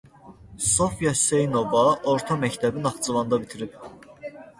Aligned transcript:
Sofya 0.67 1.11
Hüseynova 1.17 1.83
orta 2.13 2.37
məktəbi 2.45 2.85
Naxçıvanda 2.87 3.39
bitirib. 3.45 3.77